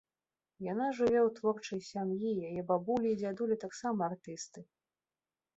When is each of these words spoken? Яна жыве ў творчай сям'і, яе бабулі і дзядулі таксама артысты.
Яна 0.67 0.87
жыве 0.99 1.19
ў 1.19 1.29
творчай 1.39 1.81
сям'і, 1.91 2.31
яе 2.47 2.61
бабулі 2.71 3.07
і 3.13 3.19
дзядулі 3.21 3.55
таксама 3.65 4.01
артысты. 4.15 4.59